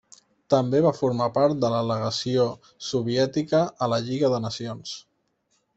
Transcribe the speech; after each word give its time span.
També 0.51 0.79
va 0.85 0.93
formar 0.99 1.27
part 1.35 1.59
de 1.65 1.71
la 1.75 1.83
legació 1.91 2.47
soviètica 2.89 3.65
a 3.87 3.93
la 3.95 4.05
Lliga 4.09 4.35
de 4.37 4.45
Nacions. 4.49 5.01